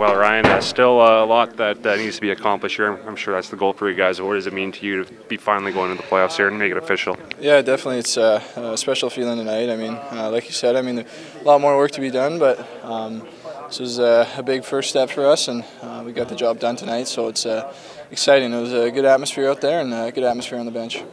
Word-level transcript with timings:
Well, 0.00 0.16
Ryan, 0.16 0.46
uh, 0.46 0.62
still 0.62 0.98
uh, 0.98 1.22
a 1.22 1.26
lot 1.26 1.58
that 1.58 1.84
uh, 1.84 1.94
needs 1.96 2.14
to 2.14 2.22
be 2.22 2.30
accomplished 2.30 2.76
here. 2.76 2.98
I'm 3.06 3.16
sure 3.16 3.34
that's 3.34 3.50
the 3.50 3.56
goal 3.56 3.74
for 3.74 3.86
you 3.86 3.94
guys. 3.94 4.18
What 4.18 4.32
does 4.32 4.46
it 4.46 4.54
mean 4.54 4.72
to 4.72 4.86
you 4.86 5.04
to 5.04 5.12
be 5.28 5.36
finally 5.36 5.72
going 5.72 5.90
into 5.90 6.02
the 6.02 6.08
playoffs 6.08 6.38
here 6.38 6.48
and 6.48 6.58
make 6.58 6.70
it 6.70 6.78
official? 6.78 7.18
Yeah, 7.38 7.60
definitely. 7.60 7.98
It's 7.98 8.16
a, 8.16 8.42
a 8.56 8.78
special 8.78 9.10
feeling 9.10 9.36
tonight. 9.36 9.68
I 9.68 9.76
mean, 9.76 9.92
uh, 9.92 10.30
like 10.32 10.46
you 10.46 10.52
said, 10.52 10.74
I 10.74 10.80
mean, 10.80 11.00
a 11.00 11.44
lot 11.44 11.60
more 11.60 11.76
work 11.76 11.90
to 11.90 12.00
be 12.00 12.08
done, 12.08 12.38
but 12.38 12.66
um, 12.82 13.28
this 13.66 13.78
was 13.78 13.98
a, 13.98 14.26
a, 14.38 14.42
big 14.42 14.64
first 14.64 14.88
step 14.88 15.10
for 15.10 15.26
us, 15.26 15.48
and 15.48 15.66
uh, 15.82 16.02
we 16.02 16.12
got 16.12 16.30
the 16.30 16.34
job 16.34 16.58
done 16.58 16.76
tonight. 16.76 17.06
So 17.06 17.28
it's 17.28 17.44
uh, 17.44 17.70
exciting. 18.10 18.54
It 18.54 18.60
was 18.62 18.72
a 18.72 18.90
good 18.90 19.04
atmosphere 19.04 19.50
out 19.50 19.60
there 19.60 19.82
and 19.82 19.92
a 19.92 20.10
good 20.10 20.24
atmosphere 20.24 20.58
on 20.58 20.64
the 20.64 20.72
bench. 20.72 21.04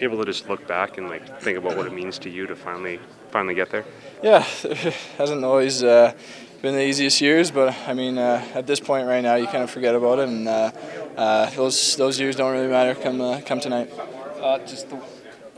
Able 0.00 0.16
to 0.18 0.24
just 0.24 0.48
look 0.48 0.64
back 0.68 0.96
and 0.96 1.08
like 1.08 1.40
think 1.40 1.58
about 1.58 1.76
what 1.76 1.88
it 1.88 1.92
means 1.92 2.20
to 2.20 2.30
you 2.30 2.46
to 2.46 2.54
finally 2.54 3.00
finally 3.32 3.56
get 3.56 3.70
there. 3.70 3.84
Yeah, 4.22 4.44
it 4.62 4.94
hasn't 5.18 5.44
always 5.44 5.82
uh, 5.82 6.12
been 6.62 6.74
the 6.74 6.84
easiest 6.84 7.20
years, 7.20 7.50
but 7.50 7.74
I 7.86 7.94
mean, 7.94 8.18
uh, 8.18 8.44
at 8.54 8.66
this 8.66 8.80
point 8.80 9.06
right 9.06 9.20
now, 9.20 9.36
you 9.36 9.46
kind 9.46 9.62
of 9.62 9.70
forget 9.70 9.94
about 9.94 10.18
it, 10.18 10.28
and 10.28 10.48
uh, 10.48 10.70
uh 11.16 11.50
those 11.50 11.96
those 11.96 12.18
years 12.18 12.36
don't 12.36 12.52
really 12.52 12.68
matter 12.68 12.94
come 12.94 13.20
uh, 13.20 13.40
come 13.46 13.60
tonight. 13.60 13.90
Uh, 14.40 14.58
just 14.60 14.88
the 14.90 15.00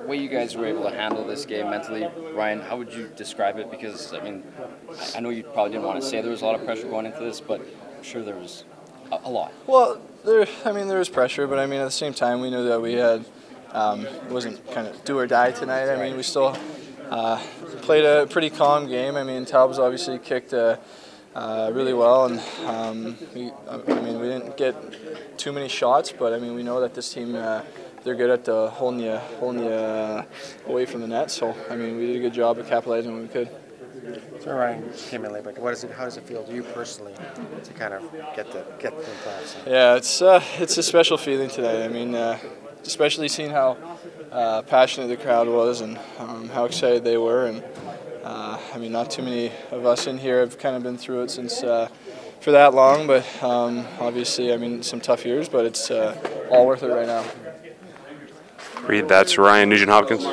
way 0.06 0.16
you 0.16 0.28
guys 0.28 0.56
were 0.56 0.66
able 0.66 0.82
to 0.82 0.90
handle 0.90 1.26
this 1.26 1.46
game 1.46 1.70
mentally, 1.70 2.06
Ryan, 2.32 2.60
how 2.60 2.76
would 2.76 2.92
you 2.92 3.10
describe 3.16 3.59
it? 3.59 3.70
Because 3.70 4.12
I 4.12 4.20
mean, 4.23 4.42
I 5.14 5.20
know 5.20 5.30
you 5.30 5.42
probably 5.42 5.73
didn't 5.73 5.86
want 5.86 6.00
to 6.02 6.06
say 6.06 6.20
there 6.20 6.30
was 6.30 6.42
a 6.42 6.46
lot 6.46 6.54
of 6.54 6.64
pressure 6.64 6.88
going 6.88 7.06
into 7.06 7.20
this, 7.20 7.40
but 7.40 7.60
I'm 7.96 8.02
sure 8.02 8.23
there 8.23 8.37
was 8.37 8.64
a, 9.10 9.20
a 9.24 9.30
lot. 9.30 9.52
Well, 9.66 10.01
there, 10.24 10.46
I 10.64 10.73
mean, 10.73 10.88
there 10.88 10.98
was 10.98 11.09
pressure, 11.09 11.46
but 11.46 11.59
I 11.59 11.66
mean, 11.66 11.80
at 11.80 11.84
the 11.84 11.90
same 11.90 12.12
time, 12.12 12.40
we 12.40 12.51
knew 12.51 12.64
that 12.68 12.80
we 12.80 12.95
had 12.95 13.24
um, 13.73 14.04
it 14.04 14.30
wasn't 14.30 14.70
kind 14.73 14.87
of 14.87 15.02
do 15.04 15.18
or 15.18 15.26
die 15.26 15.52
tonight. 15.52 15.88
I 15.88 15.96
mean, 15.96 16.16
we 16.16 16.23
still 16.23 16.56
uh, 17.10 17.42
played 17.82 18.05
a 18.05 18.27
pretty 18.27 18.50
calm 18.50 18.88
game. 18.88 19.16
I 19.16 19.24
mean, 19.24 19.45
Talbot's 19.45 19.78
obviously 19.78 20.18
kicked 20.18 20.55
uh, 20.55 20.77
uh, 21.34 21.70
really 21.74 21.92
well, 21.92 22.27
and 22.27 22.41
um, 22.66 23.18
we, 23.34 23.52
I 23.68 24.01
mean, 24.01 24.20
we 24.20 24.28
didn't 24.28 24.56
get 24.56 25.38
too 25.38 25.52
many 25.52 25.68
shots, 25.68 26.12
but 26.12 26.32
I 26.32 26.38
mean, 26.38 26.54
we 26.54 26.62
know 26.62 26.80
that 26.80 26.95
this 26.95 27.12
team. 27.12 27.34
Uh, 27.34 27.62
they're 28.02 28.15
good 28.15 28.30
at 28.30 28.49
uh, 28.49 28.71
holding 28.71 29.01
you, 29.01 29.16
holding 29.38 29.65
you 29.65 29.71
uh, 29.71 30.24
away 30.66 30.87
from 30.87 31.02
the 31.02 31.07
net. 31.07 31.30
So 31.30 31.54
I 31.68 31.76
mean, 31.76 31.99
we 31.99 32.07
did 32.07 32.16
a 32.16 32.21
good 32.21 32.32
job 32.32 32.59
of 32.59 32.66
capitalizing 32.66 33.12
when 33.12 33.23
we 33.23 33.29
could. 33.29 33.51
So 34.40 34.54
Ryan 34.54 34.90
came 35.10 35.24
in 35.27 35.32
late, 35.32 35.45
but 35.45 35.59
what 35.59 35.74
is 35.74 35.84
it? 35.84 35.90
How 35.90 36.04
does 36.04 36.16
it 36.16 36.24
feel 36.24 36.43
to 36.45 36.52
you 36.52 36.62
personally 36.62 37.12
to 37.62 37.73
kind 37.74 37.93
of 37.93 38.10
get 38.34 38.51
the 38.51 38.65
get 38.79 38.96
the 38.96 39.04
playoffs? 39.04 39.66
Yeah, 39.66 39.96
it's 39.96 40.23
uh, 40.23 40.43
it's 40.59 40.79
a 40.79 40.82
special 40.82 41.18
feeling 41.18 41.51
today. 41.51 41.84
I 41.84 41.88
mean, 41.88 42.15
uh, 42.15 42.38
especially 42.84 43.29
seeing 43.29 43.51
how 43.51 43.77
uh, 44.32 44.62
passionate 44.62 45.09
the 45.09 45.16
crowd 45.16 45.48
was 45.48 45.80
and 45.80 45.98
um, 46.18 46.48
how 46.48 46.64
excited 46.64 47.04
they 47.04 47.16
were. 47.16 47.46
And 47.46 47.64
uh, 48.24 48.59
I 48.72 48.78
mean, 48.78 48.92
not 48.92 49.10
too 49.10 49.22
many 49.22 49.52
of 49.70 49.87
us 49.87 50.06
in 50.06 50.18
here 50.18 50.40
have 50.40 50.59
kind 50.59 50.76
of 50.76 50.82
been 50.82 50.96
through 50.96 51.22
it 51.22 51.30
since 51.30 51.62
uh, 51.62 51.88
for 52.40 52.52
that 52.52 52.74
long, 52.74 53.06
but 53.06 53.24
um, 53.42 53.87
obviously, 53.98 54.52
I 54.52 54.56
mean, 54.56 54.82
some 54.82 55.00
tough 55.00 55.24
years, 55.24 55.48
but 55.48 55.64
it's 55.64 55.90
uh, 55.90 56.16
all 56.50 56.66
worth 56.66 56.82
it 56.82 56.88
right 56.88 57.06
now. 57.06 57.24
Reed, 58.82 59.09
that's 59.09 59.37
Ryan 59.37 59.68
Nugent 59.68 59.90
Hopkins. 59.90 60.24